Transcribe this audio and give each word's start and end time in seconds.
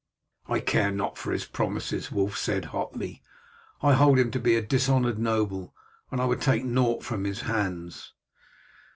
"I 0.47 0.61
care 0.61 0.89
not 0.91 1.19
for 1.19 1.31
his 1.31 1.45
promises," 1.45 2.11
Wulf 2.11 2.35
said 2.35 2.65
hotly. 2.73 3.21
"I 3.83 3.93
hold 3.93 4.17
him 4.17 4.31
to 4.31 4.39
be 4.39 4.55
a 4.55 4.61
dishonoured 4.63 5.19
noble, 5.19 5.75
and 6.09 6.19
I 6.19 6.25
would 6.25 6.41
take 6.41 6.65
naught 6.65 7.03
from 7.03 7.23
his 7.23 7.41
hands." 7.41 8.11